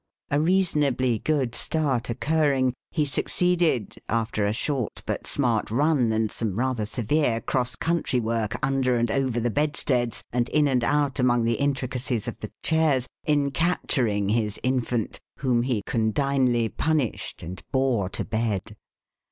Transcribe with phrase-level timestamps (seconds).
[0.31, 6.57] A reasonably good start occurring, he succeeded, after a short but smart run, and some
[6.57, 11.43] rather severe cross country work under and over the bedsteads, and in and out among
[11.43, 18.09] the intricacies of the chairs, in capturing his infant, whom he condignly punished, and bore
[18.09, 18.75] to bed.